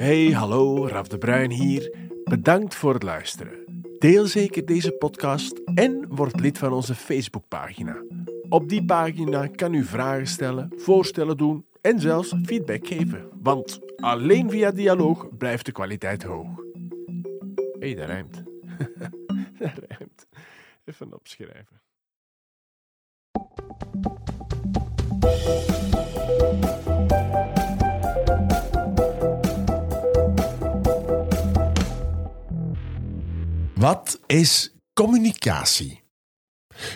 Hey, 0.00 0.32
hallo, 0.32 0.88
Raf 0.88 1.08
de 1.08 1.18
Bruin 1.18 1.50
hier. 1.50 1.94
Bedankt 2.24 2.74
voor 2.74 2.94
het 2.94 3.02
luisteren. 3.02 3.84
Deel 3.98 4.26
zeker 4.26 4.66
deze 4.66 4.92
podcast 4.92 5.60
en 5.74 6.06
word 6.08 6.40
lid 6.40 6.58
van 6.58 6.72
onze 6.72 6.94
Facebookpagina. 6.94 8.02
Op 8.48 8.68
die 8.68 8.84
pagina 8.84 9.46
kan 9.46 9.74
u 9.74 9.84
vragen 9.84 10.26
stellen, 10.26 10.72
voorstellen 10.76 11.36
doen 11.36 11.66
en 11.80 12.00
zelfs 12.00 12.34
feedback 12.44 12.86
geven. 12.86 13.28
Want 13.42 13.80
alleen 13.96 14.50
via 14.50 14.70
dialoog 14.70 15.36
blijft 15.38 15.66
de 15.66 15.72
kwaliteit 15.72 16.22
hoog. 16.22 16.48
Hey, 17.78 17.94
dat 17.94 18.06
rijmt. 18.06 18.42
dat 19.58 19.80
rijmt. 19.88 20.26
Even 20.84 21.14
opschrijven. 21.14 21.80
Wat 33.80 34.20
is 34.26 34.74
communicatie? 34.92 36.02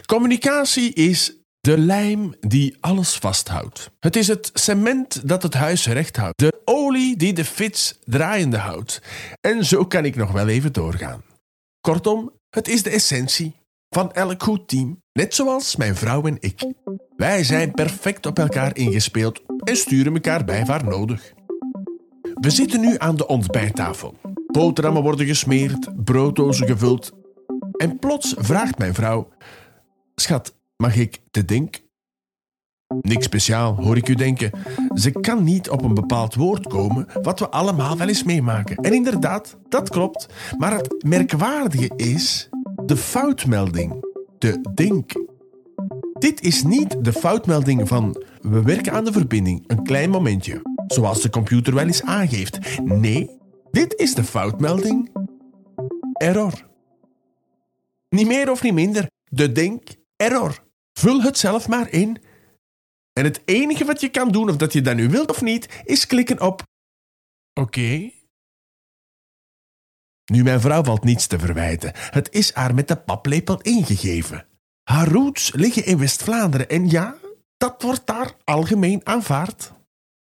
Communicatie 0.06 0.92
is 0.92 1.36
de 1.60 1.78
lijm 1.78 2.34
die 2.40 2.76
alles 2.80 3.16
vasthoudt. 3.16 3.90
Het 4.00 4.16
is 4.16 4.28
het 4.28 4.50
cement 4.54 5.28
dat 5.28 5.42
het 5.42 5.54
huis 5.54 5.86
recht 5.86 6.16
houdt. 6.16 6.38
De 6.38 6.62
olie 6.64 7.16
die 7.16 7.32
de 7.32 7.44
fiets 7.44 7.98
draaiende 8.04 8.56
houdt. 8.56 9.02
En 9.40 9.64
zo 9.64 9.86
kan 9.86 10.04
ik 10.04 10.16
nog 10.16 10.32
wel 10.32 10.48
even 10.48 10.72
doorgaan. 10.72 11.22
Kortom, 11.80 12.32
het 12.50 12.68
is 12.68 12.82
de 12.82 12.90
essentie 12.90 13.54
van 13.88 14.12
elk 14.12 14.42
goed 14.42 14.68
team, 14.68 15.02
net 15.12 15.34
zoals 15.34 15.76
mijn 15.76 15.96
vrouw 15.96 16.22
en 16.22 16.36
ik. 16.40 16.72
Wij 17.16 17.44
zijn 17.44 17.72
perfect 17.72 18.26
op 18.26 18.38
elkaar 18.38 18.76
ingespeeld 18.76 19.40
en 19.62 19.76
sturen 19.76 20.14
elkaar 20.14 20.44
bij 20.44 20.64
waar 20.64 20.84
nodig. 20.84 21.32
We 22.34 22.50
zitten 22.50 22.80
nu 22.80 22.94
aan 22.98 23.16
de 23.16 23.26
ontbijttafel. 23.26 24.16
Boterhammen 24.54 25.02
worden 25.02 25.26
gesmeerd, 25.26 26.04
brooddozen 26.04 26.66
gevuld. 26.66 27.12
En 27.76 27.98
plots 27.98 28.34
vraagt 28.38 28.78
mijn 28.78 28.94
vrouw: 28.94 29.28
Schat, 30.14 30.54
mag 30.76 30.96
ik 30.96 31.20
te 31.30 31.44
denk? 31.44 31.82
Niks 33.00 33.24
speciaal, 33.24 33.76
hoor 33.76 33.96
ik 33.96 34.08
u 34.08 34.14
denken. 34.14 34.50
Ze 34.94 35.10
kan 35.10 35.44
niet 35.44 35.70
op 35.70 35.82
een 35.82 35.94
bepaald 35.94 36.34
woord 36.34 36.66
komen, 36.66 37.06
wat 37.22 37.38
we 37.38 37.48
allemaal 37.48 37.96
wel 37.96 38.08
eens 38.08 38.22
meemaken. 38.22 38.76
En 38.76 38.92
inderdaad, 38.92 39.56
dat 39.68 39.90
klopt. 39.90 40.26
Maar 40.58 40.76
het 40.76 41.04
merkwaardige 41.06 41.90
is 41.96 42.48
de 42.84 42.96
foutmelding, 42.96 44.04
de 44.38 44.60
denk. 44.74 45.12
Dit 46.18 46.40
is 46.40 46.62
niet 46.62 47.04
de 47.04 47.12
foutmelding 47.12 47.88
van 47.88 48.22
we 48.40 48.62
werken 48.62 48.92
aan 48.92 49.04
de 49.04 49.12
verbinding, 49.12 49.64
een 49.66 49.82
klein 49.82 50.10
momentje, 50.10 50.62
zoals 50.86 51.22
de 51.22 51.30
computer 51.30 51.74
wel 51.74 51.86
eens 51.86 52.02
aangeeft. 52.02 52.80
Nee, 52.84 53.42
dit 53.74 53.94
is 53.94 54.14
de 54.14 54.24
foutmelding 54.24 55.12
error. 56.12 56.68
Niet 58.08 58.26
meer 58.26 58.50
of 58.50 58.62
niet 58.62 58.72
minder, 58.72 59.10
de 59.24 59.52
denk 59.52 59.88
error. 60.16 60.64
Vul 60.92 61.22
het 61.22 61.38
zelf 61.38 61.68
maar 61.68 61.90
in. 61.90 62.22
En 63.12 63.24
het 63.24 63.42
enige 63.44 63.84
wat 63.84 64.00
je 64.00 64.08
kan 64.08 64.28
doen, 64.32 64.48
of 64.48 64.56
dat 64.56 64.72
je 64.72 64.80
dat 64.80 64.96
nu 64.96 65.08
wilt 65.08 65.30
of 65.30 65.42
niet, 65.42 65.82
is 65.84 66.06
klikken 66.06 66.40
op 66.40 66.62
Oké. 67.60 68.10
Nu, 70.32 70.42
mijn 70.42 70.60
vrouw 70.60 70.82
valt 70.82 71.04
niets 71.04 71.26
te 71.26 71.38
verwijten. 71.38 71.92
Het 71.94 72.32
is 72.32 72.52
haar 72.52 72.74
met 72.74 72.88
de 72.88 72.96
paplepel 72.96 73.60
ingegeven. 73.60 74.46
Haar 74.82 75.08
roots 75.08 75.52
liggen 75.52 75.84
in 75.84 75.98
West-Vlaanderen 75.98 76.68
en 76.68 76.88
ja, 76.88 77.16
dat 77.56 77.82
wordt 77.82 78.06
daar 78.06 78.34
algemeen 78.44 79.06
aanvaard. 79.06 79.73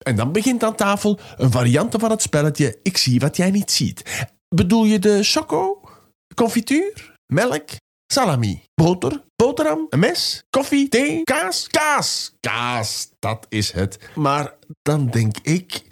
En 0.03 0.17
dan 0.17 0.33
begint 0.33 0.65
aan 0.65 0.75
tafel 0.75 1.19
een 1.37 1.51
variant 1.51 1.95
van 1.99 2.11
het 2.11 2.23
spelletje 2.23 2.79
Ik 2.83 2.97
zie 2.97 3.21
wat 3.21 3.37
jij 3.37 3.51
niet 3.51 3.71
ziet. 3.71 4.29
Bedoel 4.49 4.85
je 4.85 4.99
de 4.99 5.23
choco, 5.23 5.81
confituur, 6.35 7.17
melk, 7.27 7.69
salami, 8.07 8.63
boter, 8.75 9.23
boterham, 9.37 9.87
een 9.91 9.99
mes, 9.99 10.43
koffie, 10.51 10.89
thee, 10.89 11.23
kaas, 11.23 11.67
kaas, 11.67 12.33
kaas, 12.41 13.11
dat 13.19 13.47
is 13.49 13.73
het. 13.73 13.99
Maar 14.15 14.55
dan 14.83 15.07
denk 15.07 15.37
ik, 15.43 15.83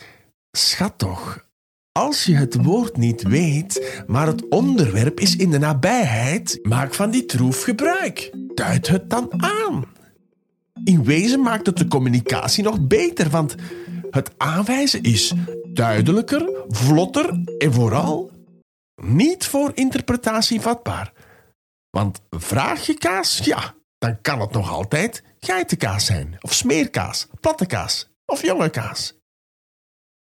schat 0.51 0.93
toch, 0.97 1.49
als 1.93 2.25
je 2.25 2.35
het 2.35 2.65
woord 2.65 2.97
niet 2.97 3.23
weet, 3.23 4.03
maar 4.07 4.27
het 4.27 4.49
onderwerp 4.49 5.21
is 5.21 5.37
in 5.37 5.51
de 5.51 5.59
nabijheid, 5.59 6.59
maak 6.63 6.95
van 6.95 7.11
die 7.11 7.27
troef 7.27 7.63
gebruik. 7.63 8.31
Duid 8.55 8.89
het 8.89 9.11
dan 9.11 9.43
aan. 9.43 9.85
In 10.85 11.05
wezen 11.05 11.41
maakt 11.41 11.67
het 11.67 11.77
de 11.77 11.89
communicatie 11.89 12.65
nog 12.65 12.87
beter, 12.87 13.31
want 13.31 13.55
het 14.11 14.31
aanwijzen 14.37 15.03
is 15.03 15.33
duidelijker, 15.73 16.51
vlotter 16.69 17.43
en 17.59 17.73
vooral 17.73 18.31
niet 19.03 19.47
voor 19.47 19.71
interpretatie 19.75 20.61
vatbaar. 20.61 21.13
Want 21.91 22.21
vraag 22.31 22.87
je 22.87 22.95
kaas, 22.95 23.39
ja, 23.39 23.75
dan 23.99 24.21
kan 24.21 24.41
het 24.41 24.53
nog 24.53 24.71
altijd 24.71 25.23
geitenkaas 25.39 26.07
zijn, 26.07 26.37
of 26.41 26.55
smeerkaas, 26.55 27.27
platte 27.41 27.67
kaas 27.67 28.11
of 28.27 28.43
jonge 28.43 28.71
kaas. 28.71 29.19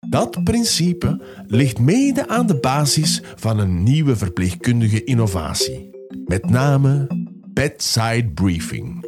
Dat 0.07 0.43
principe 0.43 1.21
ligt 1.47 1.79
mede 1.79 2.27
aan 2.27 2.47
de 2.47 2.55
basis 2.55 3.21
van 3.35 3.59
een 3.59 3.83
nieuwe 3.83 4.15
verpleegkundige 4.15 5.03
innovatie, 5.03 5.89
met 6.25 6.49
name 6.49 7.07
bedside 7.53 8.31
briefing. 8.33 9.02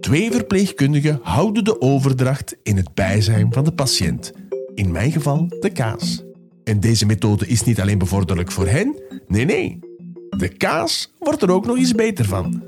Twee 0.00 0.30
verpleegkundigen 0.30 1.20
houden 1.22 1.64
de 1.64 1.80
overdracht 1.80 2.56
in 2.62 2.76
het 2.76 2.94
bijzijn 2.94 3.52
van 3.52 3.64
de 3.64 3.72
patiënt, 3.72 4.32
in 4.74 4.90
mijn 4.92 5.12
geval 5.12 5.46
de 5.60 5.70
kaas. 5.70 6.22
En 6.64 6.80
deze 6.80 7.06
methode 7.06 7.46
is 7.46 7.64
niet 7.64 7.80
alleen 7.80 7.98
bevorderlijk 7.98 8.52
voor 8.52 8.66
hen, 8.66 9.02
nee, 9.28 9.44
nee. 9.44 9.78
De 10.36 10.48
kaas 10.48 11.12
wordt 11.18 11.42
er 11.42 11.50
ook 11.50 11.66
nog 11.66 11.76
eens 11.76 11.92
beter 11.92 12.24
van. 12.24 12.62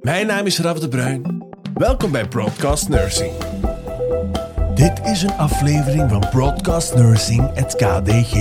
Mijn 0.00 0.26
naam 0.26 0.46
is 0.46 0.58
Raf 0.58 0.78
de 0.78 0.88
Bruin. 0.88 1.42
Welkom 1.74 2.10
bij 2.10 2.28
Broadcast 2.28 2.88
Nursing. 2.88 3.32
Dit 4.74 5.00
is 5.04 5.22
een 5.22 5.32
aflevering 5.36 6.10
van 6.10 6.26
Broadcast 6.30 6.94
Nursing, 6.94 7.50
het 7.54 7.74
KDG. 7.76 8.34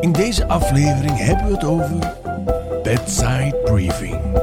In 0.00 0.12
deze 0.12 0.46
aflevering 0.46 1.18
hebben 1.18 1.46
we 1.46 1.52
het 1.52 1.64
over 1.64 2.14
bedside 2.82 3.60
briefing. 3.64 4.33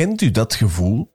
Kent 0.00 0.20
u 0.20 0.30
dat 0.30 0.54
gevoel? 0.54 1.12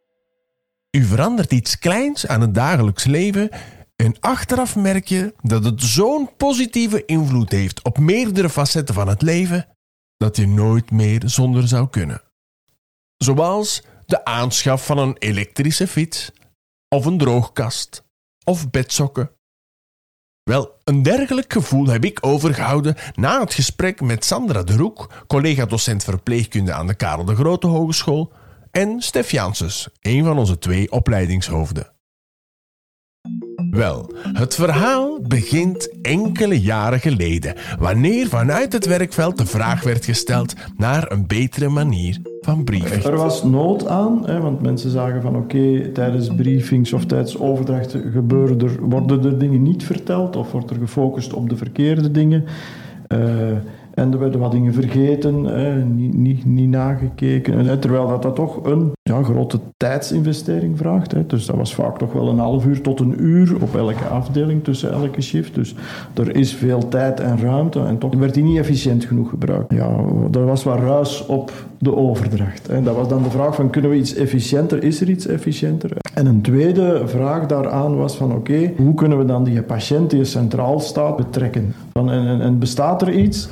U 0.92 1.04
verandert 1.04 1.52
iets 1.52 1.80
kleins 1.80 2.28
aan 2.28 2.42
het 2.42 2.54
dagelijks 2.54 3.04
leven 3.04 3.50
en 3.96 4.20
achteraf 4.20 4.76
merk 4.76 5.08
je 5.08 5.34
dat 5.42 5.64
het 5.64 5.82
zo'n 5.82 6.36
positieve 6.38 7.06
invloed 7.06 7.52
heeft 7.52 7.84
op 7.84 7.98
meerdere 7.98 8.50
facetten 8.50 8.96
van 8.96 9.08
het 9.08 9.22
leven 9.22 9.68
dat 10.18 10.36
je 10.38 10.48
nooit 10.48 10.92
meer 10.92 11.22
zonder 11.26 11.68
zou 11.68 11.90
kunnen. 11.90 12.22
Zoals 13.18 13.84
de 14.06 14.26
aanschaf 14.26 14.86
van 14.86 14.98
een 14.98 15.18
elektrische 15.18 15.88
fiets, 15.88 16.32
of 16.90 17.06
een 17.06 17.18
droogkast, 17.18 18.04
of 18.44 18.70
bedsokken. 18.70 19.32
Wel, 20.44 20.78
een 20.84 21.04
dergelijk 21.04 21.54
gevoel 21.54 21.88
heb 21.88 22.06
ik 22.06 22.18
overgehouden 22.22 22.96
na 23.16 23.40
het 23.40 23.54
gesprek 23.54 24.02
met 24.02 24.26
Sandra 24.26 24.64
de 24.64 24.76
Roek, 24.76 25.24
collega-docent 25.28 26.04
verpleegkunde 26.04 26.74
aan 26.74 26.88
de 26.88 26.96
Karel 26.96 27.26
de 27.26 27.36
Grote 27.36 27.68
Hogeschool, 27.68 28.34
en 28.76 29.02
Stef 29.02 29.32
Janssens, 29.32 29.90
een 30.02 30.24
van 30.24 30.38
onze 30.38 30.58
twee 30.58 30.92
opleidingshoofden. 30.92 31.94
Wel, 33.72 34.14
het 34.34 34.56
verhaal 34.56 35.20
begint 35.22 36.02
enkele 36.02 36.62
jaren 36.62 37.00
geleden, 37.00 37.56
wanneer 37.80 38.28
vanuit 38.28 38.74
het 38.74 38.86
werkveld 38.86 39.38
de 39.38 39.46
vraag 39.46 39.84
werd 39.84 40.06
gesteld 40.06 40.54
naar 40.78 41.12
een 41.12 41.28
betere 41.28 41.70
manier 41.70 42.22
van 42.42 42.64
brieven. 42.64 43.12
Er 43.12 43.18
was 43.18 43.44
nood 43.44 43.88
aan, 43.88 44.26
hè, 44.26 44.40
want 44.40 44.62
mensen 44.62 44.90
zagen 44.90 45.22
van 45.22 45.36
oké, 45.36 45.92
tijdens 45.94 46.36
briefings 46.36 46.94
of 46.94 47.06
tijdens 47.06 47.40
overdrachten 47.40 48.12
gebeuren 48.12 48.60
er, 48.60 48.82
worden 48.82 49.26
er 49.26 49.40
dingen 49.40 49.62
niet 49.62 49.84
verteld 49.84 50.36
of 50.36 50.52
wordt 50.52 50.70
er 50.70 50.78
gefocust 50.78 51.34
op 51.34 51.50
de 51.50 51.58
verkeerde 51.58 52.12
dingen. 52.12 52.46
Uh, 53.08 53.58
En 53.96 54.12
er 54.12 54.20
werden 54.20 54.40
wat 54.40 54.52
dingen 54.52 54.74
vergeten, 54.74 55.42
niet, 55.96 56.14
niet, 56.14 56.46
niet 56.46 56.70
nagekeken. 56.70 57.68
En, 57.68 57.80
terwijl 57.80 58.08
dat, 58.08 58.22
dat 58.22 58.36
toch 58.36 58.66
een 58.66 58.92
ja, 59.04 59.24
grote 59.24 59.60
tijdsinvestering 59.78 60.78
vraagt. 60.78 61.12
Hè. 61.12 61.26
Dus 61.26 61.46
dat 61.46 61.56
was 61.56 61.76
vaak 61.76 61.98
toch 61.98 62.14
wel 62.14 62.28
een 62.28 62.40
half 62.40 62.66
uur 62.66 62.82
tot 62.82 63.00
een 63.00 63.16
uur 63.18 63.56
op 63.62 63.76
elke 63.76 64.04
afdeling 64.04 64.64
tussen 64.64 64.92
elke 64.92 65.22
shift. 65.22 65.56
Dus 65.56 65.76
er 66.14 66.36
is 66.36 66.54
veel 66.54 66.88
tijd 66.88 67.20
en 67.20 67.40
ruimte. 67.40 67.80
En 67.80 67.98
toch 67.98 68.16
werd 68.16 68.34
die 68.34 68.44
niet 68.44 68.58
efficiënt 68.58 69.06
genoeg 69.06 69.30
gebruikt. 69.30 69.74
Ja, 69.74 69.90
er 70.32 70.46
was 70.46 70.64
wat 70.64 70.80
ruis 70.80 71.26
op 71.26 71.52
de 71.78 71.96
overdracht. 71.96 72.70
Dat 72.84 72.96
was 72.96 73.08
dan 73.08 73.24
de 73.24 73.30
vraag 73.30 73.56
van 73.56 73.70
kunnen 73.70 73.92
we 73.92 73.98
iets 73.98 74.16
efficiënter? 74.16 74.84
Is 74.84 75.02
er 75.02 75.10
iets 75.10 75.28
efficiënter? 75.28 75.92
En 76.14 76.26
een 76.26 76.42
tweede 76.42 77.02
vraag 77.06 77.46
daaraan 77.46 77.96
was 77.96 78.16
van 78.16 78.32
oké, 78.32 78.72
hoe 78.78 78.94
kunnen 78.94 79.18
we 79.18 79.26
dan 79.26 79.44
die 79.44 79.62
patiënt 79.62 80.10
die 80.10 80.24
centraal 80.24 80.80
staat 80.80 81.16
betrekken? 81.16 81.74
Van, 81.92 82.12
en 82.12 82.60
bestaat 82.60 83.02
er 83.02 83.14
iets? 83.14 83.50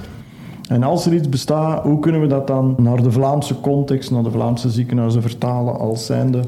En 0.70 0.84
als 0.84 1.06
er 1.06 1.14
iets 1.14 1.30
bestaat, 1.30 1.84
hoe 1.84 2.00
kunnen 2.00 2.22
we 2.22 2.28
dat 2.28 2.48
dan 2.48 2.76
naar 2.78 3.04
de 3.04 3.12
Vlaamse 3.12 3.60
context, 3.60 4.12
naar 4.12 4.24
de 4.24 4.32
Vlaamse 4.32 4.70
ziekenhuizen 4.70 5.22
vertalen 5.22 5.80
als 5.80 6.06
zijnde 6.06 6.42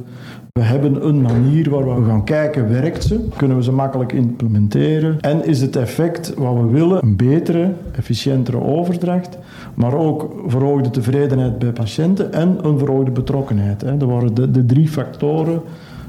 we 0.59 0.63
hebben 0.63 1.07
een 1.07 1.21
manier 1.21 1.69
waar 1.69 2.01
we 2.01 2.05
gaan 2.07 2.23
kijken, 2.23 2.69
werkt 2.69 3.03
ze? 3.03 3.27
Kunnen 3.35 3.57
we 3.57 3.63
ze 3.63 3.71
makkelijk 3.71 4.11
implementeren? 4.11 5.19
En 5.21 5.45
is 5.45 5.61
het 5.61 5.75
effect 5.75 6.33
wat 6.33 6.53
we 6.53 6.65
willen 6.65 7.03
een 7.03 7.15
betere, 7.15 7.73
efficiëntere 7.91 8.61
overdracht, 8.61 9.37
maar 9.73 9.93
ook 9.93 10.33
verhoogde 10.47 10.89
tevredenheid 10.89 11.59
bij 11.59 11.71
patiënten 11.71 12.33
en 12.33 12.65
een 12.65 12.77
verhoogde 12.77 13.11
betrokkenheid? 13.11 13.79
Dat 13.79 14.09
waren 14.09 14.33
de, 14.33 14.51
de 14.51 14.65
drie 14.65 14.87
factoren 14.87 15.61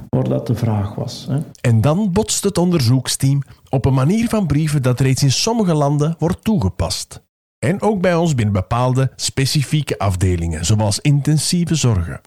waar 0.08 0.28
dat 0.28 0.46
de 0.46 0.54
vraag 0.54 0.94
was. 0.94 1.28
En 1.60 1.80
dan 1.80 2.12
botst 2.12 2.44
het 2.44 2.58
onderzoeksteam 2.58 3.42
op 3.68 3.84
een 3.84 3.94
manier 3.94 4.28
van 4.28 4.46
brieven 4.46 4.82
dat 4.82 5.00
reeds 5.00 5.22
in 5.22 5.32
sommige 5.32 5.74
landen 5.74 6.14
wordt 6.18 6.44
toegepast. 6.44 7.25
En 7.58 7.80
ook 7.80 8.00
bij 8.00 8.14
ons 8.14 8.34
binnen 8.34 8.54
bepaalde 8.54 9.12
specifieke 9.16 9.98
afdelingen, 9.98 10.64
zoals 10.64 11.00
intensieve 11.00 11.74
zorgen. 11.74 12.20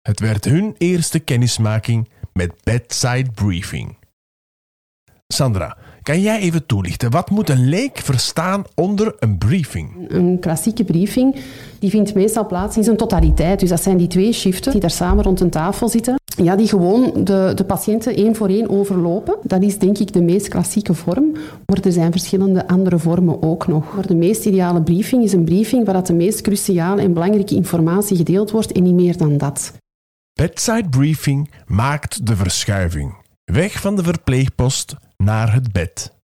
Het 0.00 0.20
werd 0.20 0.44
hun 0.44 0.74
eerste 0.78 1.18
kennismaking 1.18 2.08
met 2.32 2.64
bedside 2.64 3.30
briefing. 3.30 3.96
Sandra, 5.26 5.78
kan 6.08 6.20
jij 6.20 6.38
even 6.38 6.66
toelichten? 6.66 7.10
Wat 7.10 7.30
moet 7.30 7.48
een 7.48 7.68
leek 7.68 7.98
verstaan 7.98 8.64
onder 8.74 9.14
een 9.18 9.38
briefing? 9.38 9.90
Een 10.08 10.38
klassieke 10.40 10.84
briefing 10.84 11.36
die 11.78 11.90
vindt 11.90 12.14
meestal 12.14 12.46
plaats 12.46 12.76
in 12.76 12.84
zijn 12.84 12.96
totaliteit. 12.96 13.60
Dus 13.60 13.68
dat 13.68 13.82
zijn 13.82 13.96
die 13.96 14.06
twee 14.06 14.32
shiften 14.32 14.72
die 14.72 14.80
daar 14.80 14.90
samen 14.90 15.24
rond 15.24 15.40
een 15.40 15.50
tafel 15.50 15.88
zitten. 15.88 16.14
Ja, 16.42 16.56
die 16.56 16.68
gewoon 16.68 17.24
de, 17.24 17.52
de 17.54 17.64
patiënten 17.64 18.16
één 18.16 18.36
voor 18.36 18.48
één 18.48 18.70
overlopen. 18.70 19.36
Dat 19.42 19.62
is 19.62 19.78
denk 19.78 19.98
ik 19.98 20.12
de 20.12 20.22
meest 20.22 20.48
klassieke 20.48 20.94
vorm. 20.94 21.32
Maar 21.66 21.80
er 21.82 21.92
zijn 21.92 22.10
verschillende 22.10 22.68
andere 22.68 22.98
vormen 22.98 23.42
ook 23.42 23.66
nog. 23.66 23.94
Maar 23.94 24.06
de 24.06 24.16
meest 24.16 24.44
ideale 24.44 24.82
briefing 24.82 25.24
is 25.24 25.32
een 25.32 25.44
briefing 25.44 25.84
waar 25.84 25.94
dat 25.94 26.06
de 26.06 26.14
meest 26.14 26.40
cruciale 26.40 27.02
en 27.02 27.12
belangrijke 27.12 27.54
informatie 27.54 28.16
gedeeld 28.16 28.50
wordt 28.50 28.72
en 28.72 28.82
niet 28.82 28.94
meer 28.94 29.16
dan 29.16 29.36
dat. 29.36 29.72
Bedside 30.32 30.88
briefing 30.88 31.50
maakt 31.66 32.26
de 32.26 32.36
verschuiving. 32.36 33.14
Weg 33.44 33.80
van 33.80 33.96
de 33.96 34.02
verpleegpost 34.02 34.96
naar 35.22 35.52
het 35.52 35.72
bed. 35.72 36.16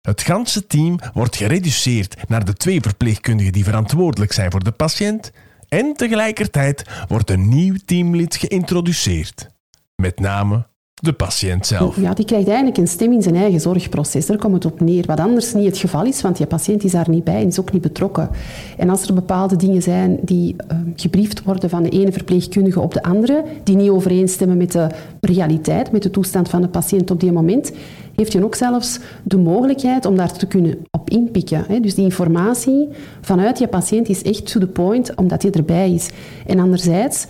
Het 0.00 0.22
ganse 0.22 0.66
team 0.66 0.98
wordt 1.12 1.36
gereduceerd 1.36 2.28
naar 2.28 2.44
de 2.44 2.52
twee 2.52 2.80
verpleegkundigen 2.80 3.52
die 3.52 3.64
verantwoordelijk 3.64 4.32
zijn 4.32 4.50
voor 4.50 4.64
de 4.64 4.72
patiënt 4.72 5.32
en 5.68 5.94
tegelijkertijd 5.96 6.84
wordt 7.08 7.30
een 7.30 7.48
nieuw 7.48 7.74
teamlid 7.84 8.36
geïntroduceerd. 8.36 9.48
Met 9.96 10.20
name 10.20 10.66
de 11.02 11.12
patiënt 11.12 11.66
zelf. 11.66 12.00
Ja, 12.00 12.14
die 12.14 12.24
krijgt 12.24 12.46
eigenlijk 12.46 12.76
een 12.76 12.88
stem 12.88 13.12
in 13.12 13.22
zijn 13.22 13.36
eigen 13.36 13.60
zorgproces. 13.60 14.26
Daar 14.26 14.38
komt 14.38 14.54
het 14.54 14.64
op 14.64 14.80
neer. 14.80 15.06
Wat 15.06 15.20
anders 15.20 15.54
niet 15.54 15.66
het 15.66 15.78
geval 15.78 16.04
is, 16.04 16.20
want 16.22 16.36
die 16.36 16.46
patiënt 16.46 16.84
is 16.84 16.92
daar 16.92 17.10
niet 17.10 17.24
bij 17.24 17.40
en 17.40 17.46
is 17.46 17.60
ook 17.60 17.72
niet 17.72 17.82
betrokken. 17.82 18.30
En 18.76 18.90
als 18.90 19.02
er 19.02 19.14
bepaalde 19.14 19.56
dingen 19.56 19.82
zijn 19.82 20.18
die 20.22 20.56
uh, 20.72 20.78
gebriefd 20.96 21.42
worden 21.42 21.70
van 21.70 21.82
de 21.82 21.88
ene 21.88 22.12
verpleegkundige 22.12 22.80
op 22.80 22.94
de 22.94 23.02
andere, 23.02 23.44
die 23.62 23.76
niet 23.76 23.90
overeenstemmen 23.90 24.56
met 24.56 24.72
de 24.72 24.86
realiteit, 25.20 25.92
met 25.92 26.02
de 26.02 26.10
toestand 26.10 26.48
van 26.48 26.60
de 26.60 26.68
patiënt 26.68 27.10
op 27.10 27.20
die 27.20 27.32
moment, 27.32 27.72
heeft 28.14 28.32
je 28.32 28.44
ook 28.44 28.54
zelfs 28.54 28.98
de 29.22 29.38
mogelijkheid 29.38 30.04
om 30.04 30.16
daar 30.16 30.32
te 30.32 30.46
kunnen 30.46 30.78
op 30.90 31.10
inpikken. 31.10 31.82
Dus 31.82 31.94
die 31.94 32.04
informatie 32.04 32.88
vanuit 33.20 33.58
je 33.58 33.68
patiënt 33.68 34.08
is 34.08 34.22
echt 34.22 34.52
to 34.52 34.60
the 34.60 34.66
point, 34.66 35.14
omdat 35.14 35.42
hij 35.42 35.50
erbij 35.50 35.92
is. 35.92 36.08
En 36.46 36.58
anderzijds 36.58 37.26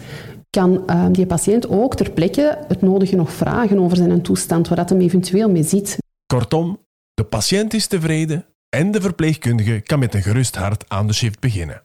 kan 0.56 0.82
uh, 0.86 1.06
die 1.10 1.26
patiënt 1.26 1.68
ook 1.68 1.96
ter 1.96 2.10
plekke 2.10 2.64
het 2.68 2.82
nodige 2.82 3.16
nog 3.16 3.32
vragen 3.32 3.78
over 3.78 3.96
zijn 3.96 4.22
toestand, 4.22 4.68
waar 4.68 4.76
dat 4.76 4.88
hem 4.88 5.00
eventueel 5.00 5.50
mee 5.50 5.62
ziet. 5.62 5.98
Kortom, 6.26 6.78
de 7.14 7.24
patiënt 7.24 7.74
is 7.74 7.86
tevreden 7.86 8.46
en 8.68 8.90
de 8.90 9.00
verpleegkundige 9.00 9.80
kan 9.80 9.98
met 9.98 10.14
een 10.14 10.22
gerust 10.22 10.56
hart 10.56 10.84
aan 10.88 11.06
de 11.06 11.12
shift 11.12 11.40
beginnen. 11.40 11.82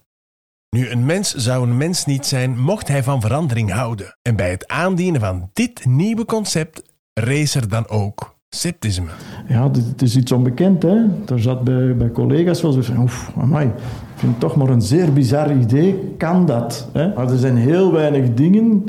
Nu, 0.70 0.90
een 0.90 1.06
mens 1.06 1.34
zou 1.34 1.64
een 1.64 1.78
mens 1.78 2.06
niet 2.06 2.26
zijn 2.26 2.60
mocht 2.60 2.88
hij 2.88 3.04
van 3.04 3.22
verandering 3.22 3.72
houden. 3.72 4.18
En 4.22 4.36
bij 4.36 4.52
het 4.52 4.68
aandienen 4.68 5.22
van 5.22 5.50
dit 5.54 5.86
nieuwe 5.86 6.26
concept 6.26 6.82
rees 7.14 7.56
er 7.56 7.70
dan 7.70 7.88
ook 7.88 8.36
sceptisme. 8.56 9.10
Ja, 9.48 9.72
het 9.72 10.02
is 10.02 10.16
iets 10.16 10.32
onbekend. 10.32 10.84
Hè? 10.84 10.98
Er 11.28 11.42
zat 11.42 11.64
bij, 11.64 11.96
bij 11.96 12.12
collega's 12.12 12.62
wel 12.62 12.72
zo 12.72 12.82
van, 12.82 12.98
oef, 12.98 13.32
amai, 13.40 13.66
ik 13.66 13.74
vind 14.16 14.32
het 14.32 14.42
toch 14.42 14.56
maar 14.56 14.70
een 14.70 14.82
zeer 14.82 15.14
bizar 15.14 15.56
idee. 15.56 16.14
Kan 16.18 16.46
dat? 16.46 16.90
Hè? 16.94 17.14
Maar 17.14 17.30
er 17.30 17.38
zijn 17.38 17.58
heel 17.58 17.92
weinig 17.92 18.34
dingen 18.34 18.84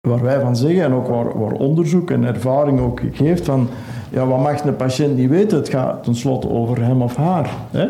waar 0.00 0.22
wij 0.22 0.40
van 0.40 0.56
zeggen, 0.56 0.82
en 0.82 0.92
ook 0.92 1.08
waar, 1.08 1.38
waar 1.38 1.52
onderzoek 1.52 2.10
en 2.10 2.24
ervaring 2.24 2.80
ook 2.80 3.00
geeft, 3.12 3.44
van 3.44 3.68
ja, 4.10 4.26
wat 4.26 4.42
mag 4.42 4.64
een 4.64 4.76
patiënt 4.76 5.16
niet 5.16 5.30
weten? 5.30 5.58
Het 5.58 5.68
gaat 5.68 6.04
tenslotte 6.04 6.48
over 6.48 6.84
hem 6.84 7.02
of 7.02 7.16
haar. 7.16 7.50
Hè? 7.70 7.86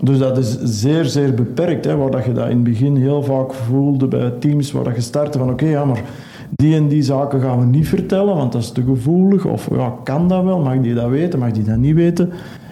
Dus 0.00 0.18
dat 0.18 0.38
is 0.38 0.58
zeer, 0.62 1.04
zeer 1.04 1.34
beperkt. 1.34 1.84
Hè, 1.84 1.96
waar 1.96 2.10
dat 2.10 2.24
je 2.24 2.32
dat 2.32 2.48
in 2.48 2.54
het 2.54 2.64
begin 2.64 2.96
heel 2.96 3.22
vaak 3.22 3.52
voelde 3.52 4.06
bij 4.06 4.30
teams 4.30 4.72
waar 4.72 4.84
dat 4.84 4.94
je 4.94 5.00
startte 5.00 5.38
van 5.38 5.50
oké, 5.50 5.66
ja, 5.66 5.84
maar 5.84 6.02
die 6.54 6.76
en 6.76 6.88
die 6.88 7.02
zaken 7.02 7.40
gaan 7.40 7.58
we 7.58 7.64
niet 7.64 7.88
vertellen, 7.88 8.36
want 8.36 8.52
dat 8.52 8.62
is 8.62 8.70
te 8.70 8.82
gevoelig. 8.82 9.44
Of 9.44 9.68
ja, 9.70 9.94
kan 10.04 10.28
dat 10.28 10.44
wel? 10.44 10.58
Mag 10.58 10.80
die 10.80 10.94
dat 10.94 11.10
weten? 11.10 11.38
Mag 11.38 11.50
die 11.50 11.62
dat 11.62 11.76
niet 11.76 11.94
weten? 11.94 12.30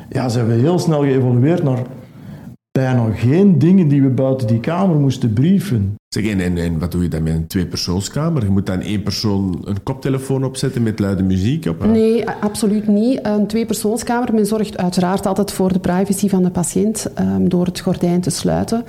Ja, 0.09 0.29
ze 0.29 0.38
hebben 0.38 0.59
heel 0.59 0.79
snel 0.79 1.00
geëvolueerd 1.00 1.62
naar 1.62 1.82
bijna 2.73 3.11
geen 3.11 3.59
dingen 3.59 3.88
die 3.88 4.03
we 4.03 4.09
buiten 4.09 4.47
die 4.47 4.61
kamer 4.61 4.97
moesten 4.97 5.32
brieven. 5.32 5.94
Zeg, 6.09 6.27
en, 6.27 6.59
en, 6.59 6.79
wat 6.79 6.93
doe 6.93 7.03
je 7.03 7.09
dan 7.09 7.23
met 7.23 7.32
een 7.32 7.47
tweepersoonskamer? 7.47 8.44
Je 8.44 8.50
moet 8.50 8.67
dan 8.67 8.81
één 8.81 9.03
persoon 9.03 9.62
een 9.65 9.82
koptelefoon 9.82 10.44
opzetten 10.44 10.82
met 10.82 10.99
luide 10.99 11.23
muziek 11.23 11.67
op? 11.67 11.87
Nee, 11.87 12.31
absoluut 12.31 12.88
niet. 12.88 13.21
Een 13.23 13.47
tweepersoonskamer, 13.47 14.35
men 14.35 14.47
zorgt 14.47 14.77
uiteraard 14.77 15.27
altijd 15.27 15.53
voor 15.53 15.73
de 15.73 15.79
privacy 15.79 16.29
van 16.29 16.43
de 16.43 16.50
patiënt 16.50 17.06
um, 17.19 17.49
door 17.49 17.65
het 17.65 17.81
gordijn 17.81 18.21
te 18.21 18.31
sluiten. 18.31 18.85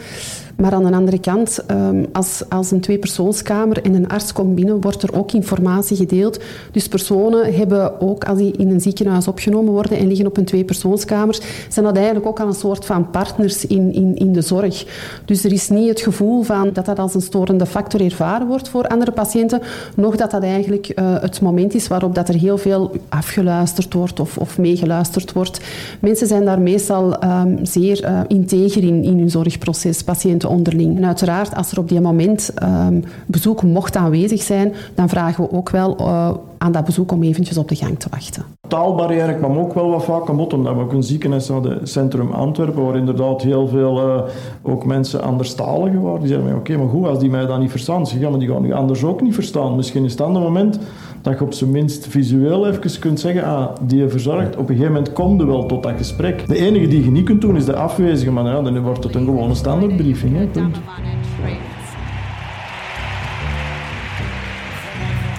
Maar 0.61 0.73
aan 0.73 0.83
de 0.83 0.91
andere 0.91 1.19
kant, 1.19 1.63
um, 1.71 2.05
als, 2.11 2.43
als 2.49 2.71
een 2.71 2.79
tweepersoonskamer 2.79 3.81
en 3.81 3.93
een 3.93 4.07
arts 4.07 4.33
komt 4.33 4.55
binnen, 4.55 4.81
wordt 4.81 5.03
er 5.03 5.17
ook 5.17 5.31
informatie 5.31 5.97
gedeeld. 5.97 6.39
Dus 6.71 6.87
personen 6.87 7.53
hebben 7.53 8.01
ook, 8.01 8.23
als 8.23 8.37
die 8.37 8.57
in 8.57 8.69
een 8.69 8.81
ziekenhuis 8.81 9.27
opgenomen 9.27 9.73
worden 9.73 9.97
en 9.97 10.07
liggen 10.07 10.27
op 10.27 10.37
een 10.37 10.45
tweepersoonskamer, 10.45 11.39
zijn 11.69 11.85
dat 11.85 11.95
eigenlijk 11.95 12.25
ook 12.25 12.39
al 12.39 12.47
een 12.47 12.53
soort 12.53 12.85
van 12.85 13.09
partners 13.09 13.65
in, 13.65 13.93
in, 13.93 14.15
in 14.15 14.33
de 14.33 14.41
zorg. 14.41 14.85
Dus 15.25 15.43
er 15.43 15.51
is 15.51 15.69
niet 15.69 15.89
het 15.89 16.01
gevoel 16.01 16.43
van 16.43 16.69
dat 16.73 16.85
dat 16.85 16.99
als 16.99 17.13
een 17.13 17.21
storende 17.21 17.65
factor 17.65 18.01
ervaren 18.01 18.47
wordt 18.47 18.69
voor 18.69 18.87
andere 18.87 19.11
patiënten, 19.11 19.61
nog 19.95 20.15
dat 20.15 20.31
dat 20.31 20.43
eigenlijk 20.43 20.91
uh, 20.95 21.21
het 21.21 21.41
moment 21.41 21.73
is 21.73 21.87
waarop 21.87 22.15
dat 22.15 22.29
er 22.29 22.35
heel 22.35 22.57
veel 22.57 22.91
afgeluisterd 23.09 23.93
wordt 23.93 24.19
of, 24.19 24.37
of 24.37 24.57
meegeluisterd 24.57 25.33
wordt. 25.33 25.59
Mensen 25.99 26.27
zijn 26.27 26.45
daar 26.45 26.61
meestal 26.61 27.23
um, 27.23 27.65
zeer 27.65 28.03
uh, 28.03 28.19
integer 28.27 28.83
in, 28.83 29.03
in 29.03 29.17
hun 29.17 29.29
zorgproces, 29.29 30.03
patiënten 30.03 30.49
onderling. 30.51 30.97
En 30.97 31.05
uiteraard, 31.05 31.55
als 31.55 31.71
er 31.71 31.79
op 31.79 31.89
die 31.89 32.01
moment 32.01 32.53
um, 32.63 33.03
bezoek 33.25 33.63
mocht 33.63 33.95
aanwezig 33.95 34.41
zijn, 34.41 34.73
dan 34.95 35.09
vragen 35.09 35.43
we 35.43 35.51
ook 35.51 35.69
wel 35.69 35.95
uh, 35.99 36.29
aan 36.57 36.71
dat 36.71 36.85
bezoek 36.85 37.11
om 37.11 37.23
eventjes 37.23 37.57
op 37.57 37.67
de 37.67 37.75
gang 37.75 37.99
te 37.99 38.07
wachten. 38.11 38.43
Taalbarrière 38.67 39.35
kwam 39.35 39.57
ook 39.57 39.73
wel 39.73 39.89
wat 39.89 40.03
vaak 40.03 40.29
aan 40.29 40.39
omdat 40.39 40.75
we 40.75 40.81
ook 40.81 40.93
een 40.93 41.03
ziekenhuis 41.03 41.47
hadden, 41.47 41.87
Centrum 41.87 42.31
Antwerpen, 42.31 42.85
waar 42.85 42.95
inderdaad 42.95 43.41
heel 43.41 43.67
veel 43.67 44.07
uh, 44.07 44.21
ook 44.63 44.85
mensen 44.85 45.21
anderstaligen 45.21 46.01
waren. 46.01 46.19
Die 46.19 46.29
zeiden, 46.29 46.55
oké, 46.55 46.77
maar 46.77 46.87
goed, 46.87 47.07
als 47.07 47.19
die 47.19 47.29
mij 47.29 47.45
dan 47.45 47.59
niet 47.59 47.71
verstaan, 47.71 48.07
zeg, 48.07 48.19
ja, 48.19 48.29
maar 48.29 48.39
die 48.39 48.49
gaan 48.49 48.61
nu 48.61 48.73
anders 48.73 49.03
ook 49.03 49.21
niet 49.21 49.33
verstaan. 49.33 49.75
Misschien 49.75 50.03
is 50.03 50.09
het 50.09 50.19
dan 50.19 50.35
het 50.35 50.43
moment 50.43 50.79
dat 51.21 51.37
je 51.37 51.43
op 51.43 51.53
zijn 51.53 51.71
minst 51.71 52.07
visueel 52.07 52.67
even 52.67 52.99
kunt 52.99 53.19
zeggen, 53.19 53.43
ah, 53.43 53.75
die 53.81 53.99
je 53.99 54.09
verzorgt, 54.09 54.55
op 54.55 54.69
een 54.69 54.75
gegeven 54.75 54.93
moment 54.93 55.13
komt 55.13 55.41
er 55.41 55.47
wel 55.47 55.65
tot 55.65 55.83
dat 55.83 55.93
gesprek. 55.97 56.47
De 56.47 56.57
enige 56.57 56.87
die 56.87 57.03
je 57.03 57.11
niet 57.11 57.25
kunt 57.25 57.41
doen, 57.41 57.55
is 57.55 57.65
de 57.65 57.75
afwezige, 57.75 58.31
maar 58.31 58.45
ja, 58.45 58.61
dan 58.61 58.79
wordt 58.79 59.03
het 59.03 59.15
een 59.15 59.25
gewone 59.25 59.55
standaardbriefing. 59.55 60.35
Hè. 60.37 60.61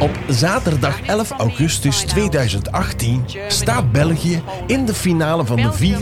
Op 0.00 0.18
zaterdag 0.28 1.02
11 1.02 1.30
augustus 1.30 2.00
2018 2.00 3.24
staat 3.48 3.92
België 3.92 4.42
in 4.66 4.84
de 4.84 4.94
finale 4.94 5.44
van 5.44 5.56
de 5.56 5.96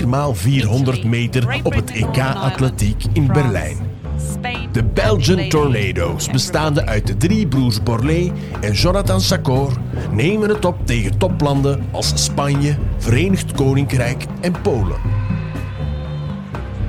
4x400 1.01 1.07
meter 1.07 1.61
op 1.63 1.75
het 1.75 1.91
EK 1.91 2.19
Atletiek 2.19 3.05
in 3.13 3.27
Berlijn. 3.27 4.00
De 4.73 4.85
Belgian 4.85 5.49
Tornadoes, 5.49 6.31
bestaande 6.31 6.87
uit 6.87 7.07
de 7.07 7.17
drie 7.17 7.47
broers 7.47 7.83
Borlée 7.83 8.33
en 8.61 8.73
Jonathan 8.73 9.21
Sakor, 9.21 9.73
nemen 10.11 10.49
het 10.49 10.65
op 10.65 10.87
tegen 10.87 11.19
toplanden 11.19 11.85
als 11.91 12.25
Spanje, 12.25 12.77
Verenigd 12.99 13.53
Koninkrijk 13.53 14.25
en 14.41 14.61
Polen. 14.63 15.01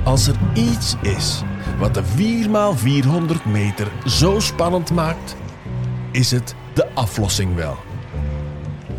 Als 0.04 0.26
er 0.26 0.34
iets 0.54 0.96
is 1.02 1.42
wat 1.78 1.94
de 1.94 2.02
4x400 2.02 3.50
meter 3.52 3.88
zo 4.06 4.40
spannend 4.40 4.90
maakt, 4.90 5.36
is 6.10 6.30
het 6.30 6.54
de 6.74 6.86
aflossing 6.94 7.54
wel. 7.54 7.76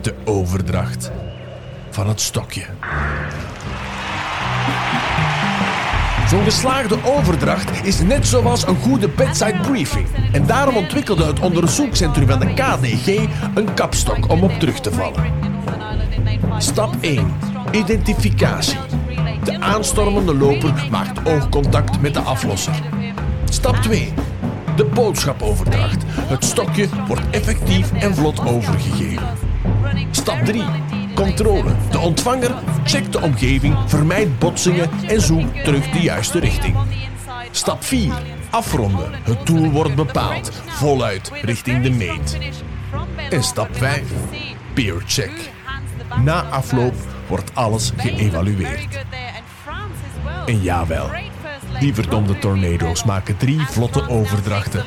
De 0.01 0.15
overdracht 0.25 1.11
van 1.89 2.07
het 2.07 2.21
stokje. 2.21 2.65
Zo'n 6.33 6.43
geslaagde 6.43 6.97
overdracht 7.03 7.85
is 7.85 8.01
net 8.01 8.27
zoals 8.27 8.67
een 8.67 8.75
goede 8.75 9.09
bedside 9.09 9.59
briefing. 9.59 10.07
En 10.31 10.45
daarom 10.45 10.75
ontwikkelde 10.75 11.25
het 11.25 11.39
onderzoekscentrum 11.39 12.27
van 12.27 12.39
de 12.39 12.53
KDG 12.53 13.27
een 13.55 13.73
kapstok 13.73 14.29
om 14.29 14.43
op 14.43 14.51
terug 14.59 14.79
te 14.79 14.91
vallen. 14.91 15.33
Stap 16.57 16.95
1. 17.01 17.33
Identificatie. 17.71 18.77
De 19.43 19.59
aanstormende 19.59 20.35
loper 20.35 20.87
maakt 20.91 21.29
oogcontact 21.29 22.01
met 22.01 22.13
de 22.13 22.19
aflosser. 22.19 22.81
Stap 23.49 23.75
2. 23.75 24.13
De 24.75 24.85
boodschapoverdracht. 24.85 26.03
Het 26.07 26.45
stokje 26.45 26.87
wordt 27.07 27.29
effectief 27.31 27.91
en 27.91 28.15
vlot 28.15 28.45
overgegeven. 28.45 29.27
Stap 30.11 30.45
3. 30.45 30.63
Controle. 31.15 31.71
De 31.91 31.99
ontvanger 31.99 32.51
checkt 32.83 33.11
de 33.11 33.21
omgeving, 33.21 33.77
vermijdt 33.85 34.39
botsingen 34.39 34.89
en 35.07 35.21
zoekt 35.21 35.63
terug 35.63 35.89
de 35.89 35.99
juiste 35.99 36.39
richting. 36.39 36.75
Stap 37.51 37.83
4. 37.83 38.13
Afronden. 38.49 39.11
Het 39.23 39.45
doel 39.45 39.71
wordt 39.71 39.95
bepaald. 39.95 40.51
Voluit 40.65 41.31
richting 41.41 41.83
de 41.83 41.89
meet. 41.89 42.37
En 43.29 43.43
stap 43.43 43.67
5. 43.71 44.01
Peer 44.73 45.01
check. 45.05 45.51
Na 46.23 46.41
afloop 46.41 46.93
wordt 47.27 47.55
alles 47.55 47.91
geëvalueerd. 47.97 49.05
En 50.45 50.61
jawel, 50.61 51.09
die 51.79 51.93
verdomde 51.93 52.39
tornado's 52.39 53.03
maken 53.03 53.37
drie 53.37 53.59
vlotte 53.59 54.09
overdrachten 54.09 54.83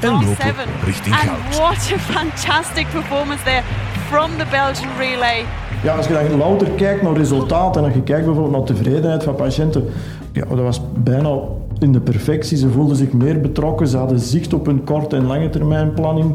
en 0.00 0.10
lopen 0.10 0.54
richting 0.84 1.14
goud. 1.14 1.56
what 1.56 1.76
fantastic 2.00 2.86
performance 2.90 3.42
there 3.44 3.62
from 4.06 4.30
the 4.38 4.46
Belgian 4.50 4.90
relay. 4.98 5.44
Ja, 5.82 5.96
als 5.96 6.06
je 6.06 6.12
dan 6.28 6.38
louter 6.38 6.68
kijkt 6.68 7.02
naar 7.02 7.16
resultaten 7.16 7.80
en 7.80 7.86
als 7.86 7.96
je 7.96 8.02
kijkt 8.02 8.24
bijvoorbeeld 8.24 8.56
naar 8.56 8.76
tevredenheid 8.76 9.22
van 9.22 9.34
patiënten, 9.34 9.84
ja, 10.32 10.44
dat 10.48 10.58
was 10.58 10.80
bijna 10.94 11.38
in 11.78 11.92
de 11.92 12.00
perfectie. 12.00 12.56
Ze 12.56 12.68
voelden 12.68 12.96
zich 12.96 13.12
meer 13.12 13.40
betrokken, 13.40 13.88
ze 13.88 13.96
hadden 13.96 14.18
zicht 14.18 14.52
op 14.52 14.66
hun 14.66 14.84
korte 14.84 15.16
en 15.16 15.26
lange 15.26 15.50
termijn 15.50 15.92
planning. 15.92 16.34